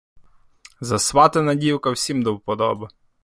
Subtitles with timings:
[0.81, 2.87] Засватана дівка всім до вподоби.